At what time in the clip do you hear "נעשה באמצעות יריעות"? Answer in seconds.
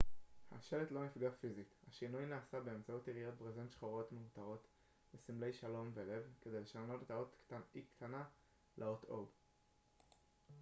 2.25-3.33